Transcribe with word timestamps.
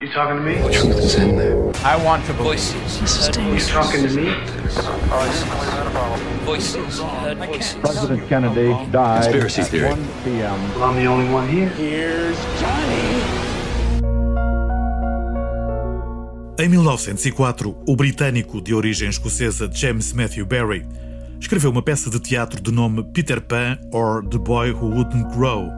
You 0.00 0.12
talking 0.12 0.36
to 0.36 0.42
me? 0.44 0.54
The 0.62 0.70
truth 0.70 0.98
is 0.98 1.16
in 1.16 1.36
there. 1.36 1.58
I 1.84 1.96
want 2.04 2.24
to 2.26 2.32
voices. 2.34 3.00
You 3.36 3.58
talking 3.58 4.06
to 4.06 4.14
me? 4.14 4.30
Voices. 6.44 7.00
Voices. 7.00 7.74
President 7.80 8.28
Kennedy 8.28 8.68
died 8.92 9.24
Conspiracy 9.24 9.60
at 9.62 9.66
theory. 9.66 9.88
1 9.88 10.08
p.m. 10.22 10.74
Well, 10.76 10.84
I'm 10.84 10.94
the 10.94 11.06
only 11.06 11.28
one 11.34 11.48
here. 11.48 12.32
Em 16.60 16.68
1904, 16.68 17.76
o 17.84 17.96
britânico 17.96 18.60
de 18.60 18.74
origem 18.74 19.08
escocesa 19.08 19.68
James 19.68 20.12
Matthew 20.12 20.46
Barrie 20.46 20.86
escreveu 21.40 21.72
uma 21.72 21.82
peça 21.82 22.08
de 22.08 22.20
teatro 22.20 22.62
de 22.62 22.70
nome 22.70 23.02
Peter 23.12 23.40
Pan 23.40 23.76
or 23.90 24.24
The 24.24 24.38
Boy 24.38 24.70
Who 24.70 24.94
Wouldn't 24.94 25.34
Grow 25.34 25.72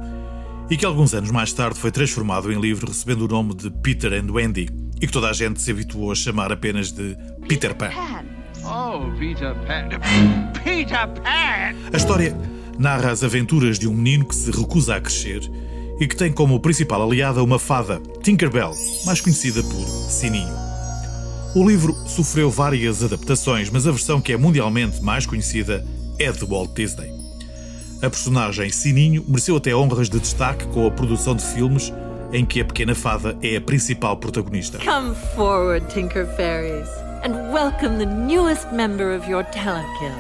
e 0.70 0.76
que 0.76 0.86
alguns 0.86 1.12
anos 1.12 1.32
mais 1.32 1.52
tarde 1.52 1.78
foi 1.78 1.90
transformado 1.90 2.52
em 2.52 2.60
livro 2.60 2.86
recebendo 2.86 3.22
o 3.22 3.28
nome 3.28 3.54
de 3.54 3.68
Peter 3.68 4.12
and 4.12 4.32
Wendy 4.32 4.68
e 5.00 5.06
que 5.06 5.12
toda 5.12 5.28
a 5.28 5.32
gente 5.32 5.60
se 5.60 5.72
habituou 5.72 6.12
a 6.12 6.14
chamar 6.14 6.52
apenas 6.52 6.92
de 6.92 7.16
Peter 7.48 7.74
Pan. 7.74 7.90
Oh, 8.64 9.10
Peter 9.18 9.54
Pan. 9.66 9.88
Peter 10.62 11.08
Pan! 11.08 11.74
A 11.92 11.96
história 11.96 12.36
narra 12.78 13.10
as 13.10 13.24
aventuras 13.24 13.78
de 13.78 13.88
um 13.88 13.92
menino 13.92 14.26
que 14.26 14.34
se 14.34 14.50
recusa 14.52 14.94
a 14.94 15.00
crescer 15.00 15.40
e 15.98 16.06
que 16.06 16.16
tem 16.16 16.32
como 16.32 16.60
principal 16.60 17.02
aliada 17.02 17.42
uma 17.42 17.58
fada, 17.58 18.00
Tinkerbell, 18.22 18.72
mais 19.04 19.20
conhecida 19.20 19.62
por 19.62 19.86
Sininho. 19.86 20.54
O 21.54 21.68
livro 21.68 21.92
sofreu 22.06 22.48
várias 22.48 23.02
adaptações, 23.02 23.68
mas 23.70 23.86
a 23.86 23.90
versão 23.90 24.20
que 24.20 24.32
é 24.32 24.36
mundialmente 24.36 25.02
mais 25.02 25.26
conhecida 25.26 25.84
é 26.18 26.30
de 26.30 26.44
Walt 26.44 26.72
Disney. 26.74 27.19
A 28.02 28.08
personagem 28.08 28.70
Sininho 28.70 29.22
mereceu 29.28 29.58
até 29.58 29.76
honras 29.76 30.08
de 30.08 30.18
destaque 30.18 30.66
com 30.68 30.86
a 30.86 30.90
produção 30.90 31.36
de 31.36 31.44
filmes 31.44 31.92
em 32.32 32.46
que 32.46 32.58
a 32.58 32.64
pequena 32.64 32.94
fada 32.94 33.36
é 33.42 33.56
a 33.56 33.60
principal 33.60 34.16
protagonista. 34.16 34.78
Come 34.78 35.14
forward, 35.36 35.86
Tinker 35.92 36.26
Fairies, 36.34 36.88
and 37.22 37.52
welcome 37.52 37.98
the 37.98 38.06
newest 38.06 38.72
member 38.72 39.14
of 39.14 39.30
your 39.30 39.44
talent 39.44 39.86
guild, 39.98 40.16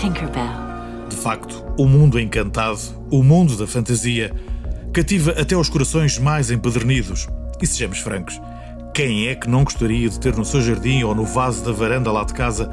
Tinkerbell. 0.00 0.70
De 1.08 1.16
facto, 1.16 1.64
o 1.76 1.88
mundo 1.88 2.20
encantado, 2.20 2.78
o 3.10 3.20
mundo 3.20 3.56
da 3.56 3.66
fantasia, 3.66 4.32
cativa 4.92 5.32
até 5.32 5.56
os 5.56 5.68
corações 5.68 6.20
mais 6.20 6.52
empedernidos. 6.52 7.26
E 7.60 7.66
sejamos 7.66 7.98
francos, 7.98 8.40
quem 8.94 9.26
é 9.26 9.34
que 9.34 9.50
não 9.50 9.64
gostaria 9.64 10.08
de 10.08 10.20
ter 10.20 10.36
no 10.36 10.44
seu 10.44 10.62
jardim 10.62 11.02
ou 11.02 11.16
no 11.16 11.24
vaso 11.24 11.64
da 11.64 11.72
varanda 11.72 12.12
lá 12.12 12.22
de 12.22 12.32
casa 12.32 12.70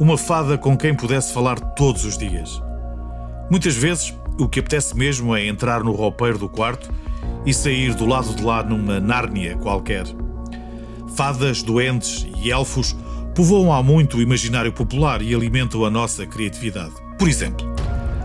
uma 0.00 0.18
fada 0.18 0.58
com 0.58 0.76
quem 0.76 0.96
pudesse 0.96 1.32
falar 1.32 1.60
todos 1.60 2.04
os 2.04 2.18
dias? 2.18 2.65
Muitas 3.50 3.76
vezes, 3.76 4.12
o 4.38 4.48
que 4.48 4.60
apetece 4.60 4.96
mesmo 4.96 5.34
é 5.34 5.46
entrar 5.46 5.84
no 5.84 5.92
roupeiro 5.92 6.38
do 6.38 6.48
quarto 6.48 6.92
e 7.44 7.54
sair 7.54 7.94
do 7.94 8.04
lado 8.04 8.34
de 8.34 8.42
lá 8.42 8.62
numa 8.62 8.98
Nárnia 8.98 9.56
qualquer. 9.56 10.04
Fadas, 11.14 11.62
duendes 11.62 12.26
e 12.42 12.50
elfos 12.50 12.96
povoam 13.34 13.72
há 13.72 13.82
muito 13.82 14.18
o 14.18 14.22
imaginário 14.22 14.72
popular 14.72 15.22
e 15.22 15.34
alimentam 15.34 15.84
a 15.84 15.90
nossa 15.90 16.26
criatividade. 16.26 16.92
Por 17.18 17.28
exemplo, 17.28 17.64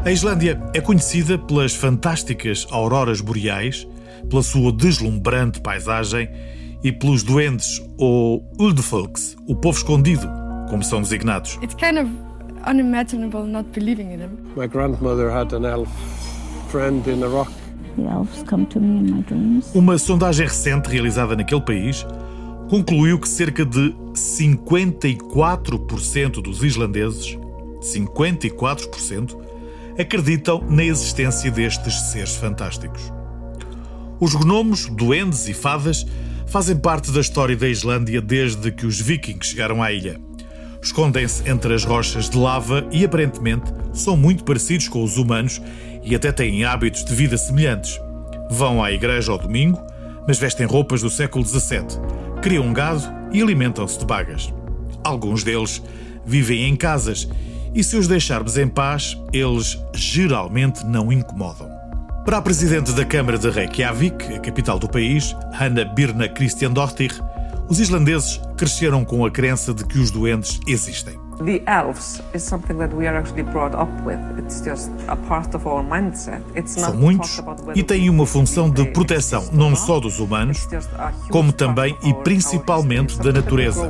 a 0.04 0.12
Islândia 0.12 0.60
é 0.74 0.82
conhecida 0.82 1.38
pelas 1.38 1.76
fantásticas 1.76 2.66
auroras 2.72 3.22
boreais, 3.22 3.88
pela 4.28 4.42
sua 4.42 4.72
deslumbrante 4.72 5.62
paisagem 5.62 6.28
e 6.84 6.92
pelos 6.92 7.22
duendes 7.22 7.80
ou 7.98 8.44
Uldfolks, 8.60 9.36
o 9.48 9.56
povo 9.56 9.78
escondido, 9.78 10.28
como 10.70 10.84
são 10.84 11.02
designados. 11.02 11.60
It's 11.62 11.76
kind 11.76 12.00
of 12.00 12.31
unimaginable 12.66 13.46
not 13.46 13.70
believing 13.72 14.14
in 14.14 14.20
him. 14.20 14.38
My 14.56 14.68
grandmother 14.68 15.30
had 15.30 15.54
an 15.54 15.66
elf 15.66 15.90
friend 16.70 17.06
in 17.08 17.24
a 17.24 17.28
rock. 17.28 17.52
The 17.98 18.08
elves 18.08 18.44
come 18.44 18.66
to 18.68 18.80
me 18.80 19.00
in 19.00 19.12
my 19.12 19.22
dreams. 19.24 19.70
Uma 19.74 19.98
sondagem 19.98 20.48
recente 20.48 20.90
realizada 20.90 21.36
naquele 21.36 21.62
país 21.62 22.06
concluiu 22.70 23.20
que 23.20 23.28
cerca 23.28 23.66
de 23.66 23.94
54% 24.14 26.42
dos 26.42 26.64
islandeses, 26.64 27.38
54%, 27.82 29.36
acreditam 30.00 30.64
na 30.70 30.86
existência 30.86 31.52
destes 31.52 31.94
seres 32.12 32.36
fantásticos. 32.36 33.12
Os 34.20 34.36
gnomos, 34.36 34.88
duendes 34.88 35.50
e 35.50 35.54
fadas 35.54 36.06
fazem 36.48 36.78
parte 36.78 37.12
da 37.12 37.20
história 37.20 37.56
da 37.56 37.68
Islândia 37.68 38.22
desde 38.22 38.72
que 38.72 38.86
os 38.86 39.02
vikings 39.02 39.50
chegaram 39.50 39.82
à 39.82 39.92
ilha. 39.92 40.22
Escondem-se 40.84 41.48
entre 41.48 41.74
as 41.74 41.84
rochas 41.84 42.30
de 42.30 42.38
lava 42.38 42.88
e 42.92 43.06
aparentemente 43.06 43.72
são 43.94 44.18
muito 44.18 44.44
parecidos 44.44 44.88
com 44.88 45.04
os 45.04 45.18
humanos 45.18 45.62
e 46.04 46.16
até 46.16 46.32
têm 46.32 46.66
hábitos 46.66 47.06
de 47.06 47.14
vida 47.14 47.38
semelhantes. 47.38 48.00
Vão 48.50 48.84
à 48.84 48.92
igreja 48.92 49.32
ao 49.32 49.38
domingo, 49.38 49.80
mas 50.28 50.40
vestem 50.40 50.66
roupas 50.66 51.02
do 51.02 51.10
século 51.10 51.46
XVII, 51.46 51.86
criam 52.42 52.74
gado 52.74 53.04
e 53.32 53.42
alimentam-se 53.42 54.00
de 54.00 54.06
bagas. 54.06 54.52
Alguns 55.04 55.44
deles 55.44 55.82
vivem 56.26 56.68
em 56.68 56.76
casas 56.76 57.30
e, 57.74 57.84
se 57.84 57.96
os 57.96 58.08
deixarmos 58.08 58.58
em 58.58 58.68
paz, 58.68 59.18
eles 59.32 59.80
geralmente 59.94 60.84
não 60.86 61.12
incomodam. 61.12 61.70
Para 62.26 62.38
a 62.38 62.42
presidente 62.42 62.92
da 62.92 63.04
Câmara 63.06 63.38
de 63.38 63.50
Reykjavik, 63.50 64.34
a 64.34 64.40
capital 64.40 64.78
do 64.78 64.88
país, 64.88 65.36
Hanna 65.54 65.86
Birna 65.86 66.28
Christiandóttir, 66.28 67.12
os 67.72 67.80
islandeses 67.80 68.38
cresceram 68.58 69.06
com 69.06 69.26
a 69.26 69.32
crença 69.32 69.74
de 69.74 69.86
que 69.86 69.98
os 69.98 70.12
doentes 70.12 70.60
existem. 70.68 71.18
The 71.46 71.64
elves 71.66 72.22
is 72.36 72.44
something 72.44 72.74
that 72.74 72.94
we 72.94 73.08
are 73.08 73.18
actually 73.18 73.44
brought 73.44 73.74
up 73.74 73.90
with. 74.06 74.20
It's 74.38 74.62
just 74.62 74.92
a 75.08 75.16
part 75.16 75.56
of 75.56 75.66
our 75.66 75.82
mindset. 75.82 76.42
It's 76.54 76.76
not 76.76 76.92
São 76.92 77.00
muitos 77.00 77.42
e 77.74 77.82
têm 77.82 78.10
uma 78.10 78.26
função 78.26 78.70
de 78.70 78.84
proteção 78.88 79.48
não 79.54 79.74
só 79.74 80.02
dos 80.02 80.20
humanos, 80.20 80.68
como 81.30 81.54
também 81.54 81.96
e 82.04 82.14
principalmente 82.14 83.18
da 83.20 83.32
natureza, 83.32 83.90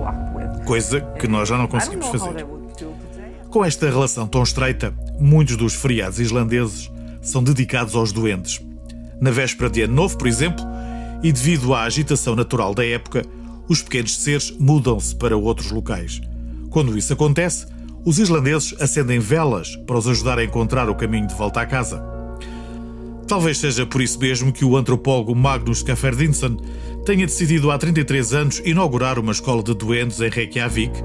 coisa 0.64 1.02
que 1.20 1.28
nós 1.28 1.50
já 1.50 1.58
não 1.58 1.68
conseguimos 1.68 2.06
fazer. 2.06 2.46
Com 3.50 3.66
esta 3.66 3.90
relação 3.90 4.28
tão 4.28 4.44
estreita, 4.44 4.94
muitos 5.20 5.58
dos 5.58 5.74
feriados 5.74 6.20
islandeses 6.20 6.92
são 7.20 7.44
dedicados 7.44 7.96
aos 7.96 8.12
doentes. 8.12 8.62
Na 9.20 9.32
véspera 9.32 9.72
de 9.72 9.82
Ano 9.82 9.96
Novo, 9.96 10.20
por 10.20 10.28
exemplo, 10.28 10.64
e 11.24 11.32
devido 11.32 11.74
à 11.74 11.82
agitação 11.82 12.36
natural 12.36 12.76
da 12.76 12.86
época, 12.86 13.24
os 13.72 13.82
pequenos 13.82 14.18
seres 14.18 14.54
mudam-se 14.60 15.16
para 15.16 15.38
outros 15.38 15.72
locais. 15.72 16.20
Quando 16.70 16.98
isso 16.98 17.14
acontece, 17.14 17.66
os 18.04 18.20
islandeses 18.20 18.76
acendem 18.82 19.18
velas 19.18 19.78
para 19.88 19.98
os 19.98 20.10
ajudar 20.10 20.38
a 20.38 20.44
encontrar 20.44 20.90
o 20.90 20.96
caminho 20.96 21.26
de 21.26 21.34
volta 21.34 21.62
à 21.62 21.66
casa. 21.66 22.04
Talvez 23.30 23.60
seja 23.60 23.86
por 23.86 24.02
isso 24.02 24.20
mesmo 24.20 24.52
que 24.52 24.66
o 24.66 24.76
antropólogo 24.76 25.34
Magnus 25.34 25.82
Caferdinsson 25.82 26.58
tenha 27.06 27.26
decidido 27.26 27.72
há 27.72 27.78
33 27.78 28.34
anos 28.34 28.62
inaugurar 28.66 29.18
uma 29.18 29.32
escola 29.32 29.64
de 29.64 29.74
doentes 29.74 30.20
em 30.20 30.30
Reykjavik 30.30 31.02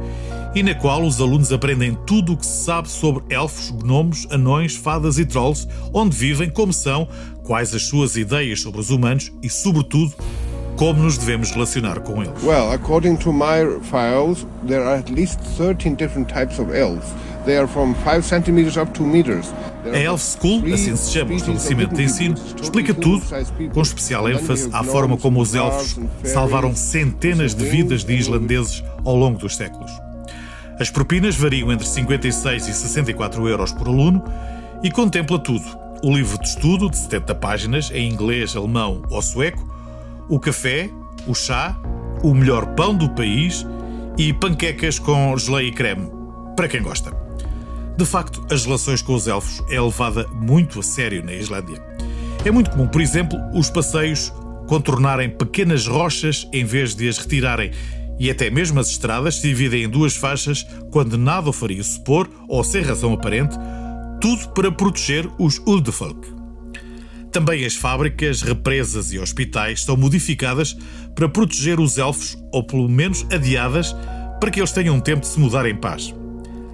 e 0.52 0.60
na 0.60 0.74
qual 0.74 1.04
os 1.04 1.20
alunos 1.20 1.52
aprendem 1.52 1.96
tudo 2.04 2.32
o 2.32 2.36
que 2.36 2.44
se 2.44 2.64
sabe 2.64 2.88
sobre 2.88 3.22
elfos, 3.32 3.70
gnomos, 3.70 4.26
anões, 4.28 4.74
fadas 4.74 5.20
e 5.20 5.24
trolls, 5.24 5.68
onde 5.94 6.16
vivem, 6.16 6.50
como 6.50 6.72
são, 6.72 7.06
quais 7.44 7.72
as 7.72 7.82
suas 7.82 8.16
ideias 8.16 8.60
sobre 8.60 8.80
os 8.80 8.90
humanos 8.90 9.30
e, 9.40 9.48
sobretudo, 9.48 10.12
como 10.76 11.02
nos 11.02 11.16
devemos 11.18 11.50
relacionar 11.50 12.00
com 12.00 12.22
eles. 12.22 12.42
Well, 12.42 12.72
according 12.72 13.16
to 13.16 13.32
my 13.32 13.80
files, 13.82 14.46
there 14.66 14.82
are 14.82 14.98
at 14.98 15.10
least 15.10 15.40
13 15.56 15.94
different 15.96 16.32
types 16.32 16.58
of 16.58 16.70
elves. 16.76 17.06
They 17.44 17.56
are 17.56 17.68
from 17.68 17.94
5 18.04 18.22
centimeters 18.22 18.76
up 18.76 18.92
to 18.92 19.02
meters. 19.02 19.52
A 19.92 19.98
Elf 19.98 20.20
School, 20.20 20.62
assim 20.74 20.96
se 20.96 21.12
chama 21.12 21.32
o 21.32 21.36
estabelecimento 21.36 21.94
de 21.94 22.02
ensino, 22.02 22.34
explica 22.60 22.92
tudo, 22.92 23.24
com 23.72 23.80
especial 23.80 24.28
ênfase 24.28 24.68
à 24.72 24.82
forma 24.82 25.16
como 25.16 25.40
os 25.40 25.54
elfos 25.54 25.96
salvaram 26.24 26.74
centenas 26.74 27.54
de 27.54 27.64
vidas 27.64 28.04
de 28.04 28.14
islandeses 28.14 28.82
ao 29.04 29.14
longo 29.14 29.38
dos 29.38 29.56
séculos. 29.56 29.92
As 30.80 30.90
propinas 30.90 31.36
variam 31.36 31.70
entre 31.72 31.86
56 31.86 32.68
e 32.68 32.74
64 32.74 33.48
euros 33.48 33.72
por 33.72 33.86
aluno 33.86 34.24
e 34.82 34.90
contempla 34.90 35.38
tudo: 35.38 35.64
o 36.02 36.12
livro 36.12 36.36
de 36.38 36.48
estudo 36.48 36.90
de 36.90 36.98
70 36.98 37.34
páginas 37.36 37.90
em 37.92 38.10
inglês, 38.10 38.56
alemão 38.56 39.02
ou 39.08 39.22
sueco, 39.22 39.64
o 40.28 40.38
café, 40.40 40.90
o 41.26 41.34
chá, 41.34 41.76
o 42.22 42.34
melhor 42.34 42.66
pão 42.74 42.94
do 42.94 43.08
país 43.10 43.66
e 44.18 44.32
panquecas 44.32 44.98
com 44.98 45.36
geleia 45.36 45.68
e 45.68 45.72
creme, 45.72 46.10
para 46.56 46.68
quem 46.68 46.82
gosta. 46.82 47.12
De 47.96 48.04
facto, 48.04 48.44
as 48.50 48.64
relações 48.64 49.00
com 49.00 49.14
os 49.14 49.26
elfos 49.26 49.62
é 49.70 49.80
levada 49.80 50.26
muito 50.28 50.80
a 50.80 50.82
sério 50.82 51.24
na 51.24 51.32
Islândia. 51.32 51.82
É 52.44 52.50
muito 52.50 52.70
comum, 52.70 52.86
por 52.86 53.00
exemplo, 53.00 53.38
os 53.54 53.70
passeios 53.70 54.32
contornarem 54.66 55.30
pequenas 55.30 55.86
rochas 55.86 56.46
em 56.52 56.64
vez 56.64 56.94
de 56.94 57.08
as 57.08 57.18
retirarem, 57.18 57.70
e 58.18 58.30
até 58.30 58.50
mesmo 58.50 58.80
as 58.80 58.90
estradas 58.90 59.36
se 59.36 59.48
dividem 59.48 59.84
em 59.84 59.88
duas 59.88 60.16
faixas 60.16 60.66
quando 60.90 61.18
nada 61.18 61.50
o 61.50 61.52
faria 61.52 61.82
supor, 61.82 62.28
ou 62.48 62.62
sem 62.64 62.82
razão 62.82 63.12
aparente, 63.12 63.56
tudo 64.20 64.48
para 64.50 64.72
proteger 64.72 65.28
os 65.38 65.58
Uldefolk. 65.66 66.35
Também 67.36 67.66
as 67.66 67.74
fábricas, 67.74 68.40
represas 68.40 69.12
e 69.12 69.18
hospitais 69.18 69.84
são 69.84 69.94
modificadas 69.94 70.74
para 71.14 71.28
proteger 71.28 71.78
os 71.78 71.98
elfos, 71.98 72.34
ou 72.50 72.64
pelo 72.64 72.88
menos 72.88 73.26
adiadas, 73.30 73.94
para 74.40 74.50
que 74.50 74.58
eles 74.58 74.72
tenham 74.72 74.98
tempo 74.98 75.20
de 75.20 75.26
se 75.26 75.38
mudar 75.38 75.66
em 75.66 75.76
paz. 75.76 76.14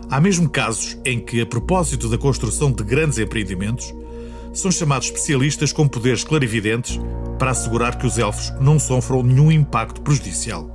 Há 0.08 0.20
mesmo 0.20 0.48
casos 0.48 0.96
em 1.04 1.18
que, 1.18 1.40
a 1.40 1.46
propósito 1.46 2.08
da 2.08 2.16
construção 2.16 2.70
de 2.70 2.84
grandes 2.84 3.18
empreendimentos, 3.18 3.92
são 4.52 4.70
chamados 4.70 5.08
especialistas 5.08 5.72
com 5.72 5.88
poderes 5.88 6.22
clarividentes 6.22 6.96
para 7.40 7.50
assegurar 7.50 7.98
que 7.98 8.06
os 8.06 8.16
elfos 8.16 8.52
não 8.60 8.78
sofram 8.78 9.20
nenhum 9.24 9.50
impacto 9.50 10.00
prejudicial. 10.00 10.70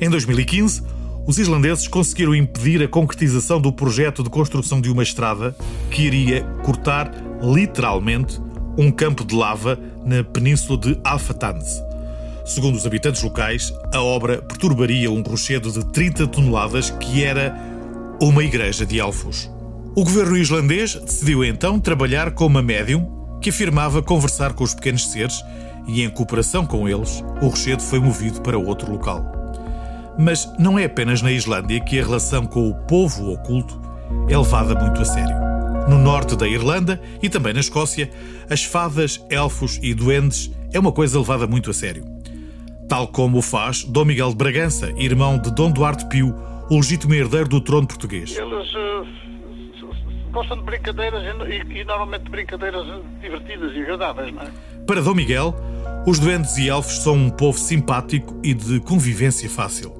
Em 0.00 0.08
2015, 0.08 0.84
os 1.26 1.36
islandeses 1.36 1.88
conseguiram 1.88 2.32
impedir 2.32 2.80
a 2.80 2.86
concretização 2.86 3.60
do 3.60 3.72
projeto 3.72 4.22
de 4.22 4.30
construção 4.30 4.80
de 4.80 4.88
uma 4.88 5.02
estrada 5.02 5.56
que 5.90 6.02
iria 6.02 6.44
cortar, 6.62 7.12
literalmente, 7.42 8.40
um 8.78 8.92
campo 8.92 9.24
de 9.24 9.34
lava 9.34 9.76
na 10.06 10.22
península 10.22 10.78
de 10.78 10.96
Alfatans. 11.02 11.82
Segundo 12.46 12.76
os 12.76 12.86
habitantes 12.86 13.22
locais, 13.22 13.74
a 13.92 14.00
obra 14.00 14.40
perturbaria 14.40 15.10
um 15.10 15.20
rochedo 15.20 15.70
de 15.70 15.84
30 15.86 16.28
toneladas 16.28 16.88
que 16.90 17.24
era 17.24 17.54
uma 18.22 18.42
igreja 18.44 18.86
de 18.86 19.00
elfos. 19.00 19.50
O 19.96 20.04
governo 20.04 20.36
islandês 20.36 20.94
decidiu 20.94 21.44
então 21.44 21.80
trabalhar 21.80 22.30
com 22.30 22.46
uma 22.46 22.62
médium 22.62 23.18
que 23.40 23.50
afirmava 23.50 24.00
conversar 24.00 24.52
com 24.52 24.62
os 24.62 24.74
pequenos 24.74 25.10
seres 25.10 25.42
e, 25.88 26.02
em 26.02 26.08
cooperação 26.08 26.64
com 26.64 26.88
eles, 26.88 27.22
o 27.42 27.48
rochedo 27.48 27.82
foi 27.82 27.98
movido 27.98 28.40
para 28.40 28.56
outro 28.56 28.92
local. 28.92 29.24
Mas 30.16 30.48
não 30.58 30.78
é 30.78 30.84
apenas 30.84 31.20
na 31.20 31.32
Islândia 31.32 31.80
que 31.80 31.98
a 31.98 32.04
relação 32.04 32.46
com 32.46 32.68
o 32.68 32.74
povo 32.74 33.32
oculto 33.32 33.80
é 34.28 34.36
levada 34.36 34.74
muito 34.74 35.00
a 35.02 35.04
sério. 35.04 35.47
No 35.88 35.96
norte 35.96 36.36
da 36.36 36.46
Irlanda 36.46 37.00
e 37.22 37.30
também 37.30 37.54
na 37.54 37.60
Escócia, 37.60 38.10
as 38.50 38.62
fadas, 38.62 39.24
elfos 39.30 39.80
e 39.82 39.94
duendes 39.94 40.50
é 40.70 40.78
uma 40.78 40.92
coisa 40.92 41.18
levada 41.18 41.46
muito 41.46 41.70
a 41.70 41.72
sério. 41.72 42.04
Tal 42.86 43.08
como 43.08 43.38
o 43.38 43.42
faz 43.42 43.84
Dom 43.84 44.04
Miguel 44.04 44.28
de 44.28 44.36
Bragança, 44.36 44.92
irmão 44.98 45.38
de 45.38 45.50
Dom 45.50 45.70
Duarte 45.70 46.06
Pio, 46.06 46.34
o 46.68 46.76
legítimo 46.76 47.14
herdeiro 47.14 47.48
do 47.48 47.58
trono 47.62 47.86
português. 47.86 48.36
Eles 48.36 48.74
uh, 48.74 49.06
gostam 50.30 50.58
de 50.58 50.64
brincadeiras 50.64 51.22
e, 51.48 51.78
e, 51.78 51.84
normalmente 51.84 52.24
de 52.24 52.30
brincadeiras 52.32 52.86
divertidas 53.22 53.74
e 53.74 53.80
agradáveis, 53.80 54.34
não 54.34 54.42
é? 54.42 54.50
Para 54.86 55.00
Dom 55.00 55.14
Miguel, 55.14 55.54
os 56.06 56.18
duendes 56.18 56.58
e 56.58 56.68
elfos 56.68 56.98
são 56.98 57.14
um 57.14 57.30
povo 57.30 57.58
simpático 57.58 58.38
e 58.44 58.52
de 58.52 58.78
convivência 58.80 59.48
fácil. 59.48 59.90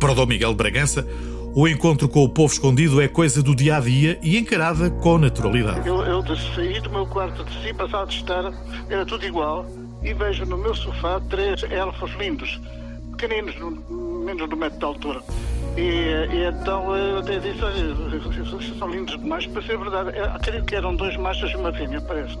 Para 0.00 0.14
Dom 0.14 0.24
Miguel 0.24 0.52
de 0.52 0.56
Bragança, 0.56 1.06
o 1.54 1.66
encontro 1.66 2.08
com 2.08 2.24
o 2.24 2.28
povo 2.28 2.52
escondido 2.52 3.00
é 3.00 3.08
coisa 3.08 3.42
do 3.42 3.54
dia 3.54 3.76
a 3.76 3.80
dia 3.80 4.18
e 4.22 4.38
encarada 4.38 4.90
com 4.90 5.18
naturalidade. 5.18 5.88
Eu, 5.88 6.02
eu 6.02 6.24
saí 6.54 6.80
do 6.80 6.90
meu 6.90 7.06
quarto 7.06 7.44
de 7.44 7.62
si, 7.62 7.74
passado 7.74 8.08
de 8.08 8.16
estar, 8.16 8.52
era 8.88 9.04
tudo 9.04 9.24
igual, 9.24 9.66
e 10.02 10.12
vejo 10.14 10.44
no 10.44 10.56
meu 10.56 10.74
sofá 10.74 11.20
três 11.28 11.62
elfos 11.64 12.12
lindos, 12.18 12.60
pequeninos, 13.12 13.54
menos 14.24 14.48
de 14.48 14.54
um 14.54 14.58
metro 14.58 14.78
de 14.78 14.84
altura. 14.84 15.22
E, 15.76 15.80
e 15.80 16.48
então 16.48 16.96
eu 16.96 17.18
até 17.18 17.38
disse, 17.38 17.62
olha, 17.62 18.78
são 18.78 18.90
lindos 18.90 19.18
demais 19.18 19.46
para 19.46 19.62
ser 19.62 19.78
verdade. 19.78 20.16
Eu 20.16 20.24
acredito 20.26 20.64
que 20.64 20.74
eram 20.74 20.94
dois 20.96 21.16
machos 21.16 21.50
e 21.50 21.56
uma 21.56 21.72
fêmea, 21.72 22.00
parece. 22.00 22.36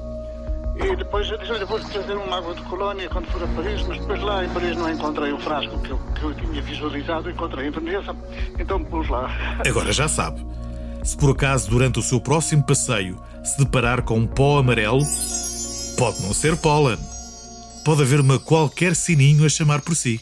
E 0.78 0.96
depois 0.96 1.28
eu 1.28 1.38
disse, 1.38 1.52
olha, 1.52 1.66
vou 1.66 1.80
trazer 1.80 2.12
uma 2.12 2.36
água 2.36 2.54
de 2.54 2.62
colónia 2.62 3.08
quando 3.08 3.26
for 3.26 3.42
a 3.42 3.46
Paris, 3.48 3.82
mas 3.86 3.98
depois 3.98 4.22
lá 4.22 4.44
em 4.44 4.48
Paris 4.50 4.76
não 4.76 4.90
encontrei 4.90 5.32
o 5.32 5.38
frasco 5.38 5.78
que 5.80 5.90
eu, 5.90 5.98
que 5.98 6.22
eu 6.22 6.34
tinha 6.34 6.62
visualizado, 6.62 7.30
encontrei 7.30 7.66
em 7.66 7.70
Veneza, 7.70 8.14
então 8.58 8.82
pus 8.84 9.08
lá. 9.08 9.28
Agora 9.66 9.92
já 9.92 10.08
sabe. 10.08 10.46
Se 11.02 11.16
por 11.16 11.30
acaso 11.30 11.70
durante 11.70 11.98
o 11.98 12.02
seu 12.02 12.20
próximo 12.20 12.62
passeio 12.62 13.18
se 13.42 13.58
deparar 13.58 14.02
com 14.02 14.18
um 14.18 14.26
pó 14.26 14.58
amarelo, 14.58 15.00
pode 15.96 16.22
não 16.22 16.32
ser 16.32 16.56
pólen. 16.56 16.98
Pode 17.84 18.02
haver 18.02 18.20
uma 18.20 18.38
qualquer 18.38 18.94
sininho 18.94 19.44
a 19.44 19.48
chamar 19.48 19.80
por 19.80 19.96
si. 19.96 20.20